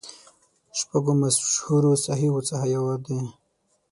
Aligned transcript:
شپږو 0.79 1.13
مشهورو 1.21 1.91
صحیحو 2.05 2.39
څخه 2.49 2.65
یوه 2.75 2.95
ده. 3.05 3.17